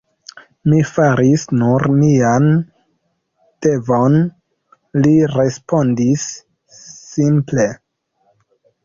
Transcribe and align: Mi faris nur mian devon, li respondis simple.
Mi 0.71 0.77
faris 0.91 1.41
nur 1.57 1.83
mian 1.97 2.47
devon, 3.65 4.17
li 5.03 5.13
respondis 5.35 6.25
simple. 6.79 7.69